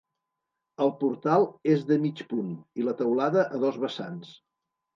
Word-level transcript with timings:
El 0.85 0.89
portal 1.01 1.45
és 1.75 1.85
de 1.91 1.99
mig 2.07 2.25
punt 2.33 2.51
i 2.81 2.89
la 2.89 2.97
teulada 3.05 3.47
a 3.59 3.63
dos 3.69 3.81
vessants. 3.87 4.37